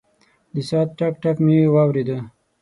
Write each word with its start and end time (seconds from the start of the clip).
د 0.53 0.55
ساعت 0.69 0.89
ټک، 0.97 1.13
ټک 1.21 1.37
مې 1.45 1.57
واورېد. 1.73 2.09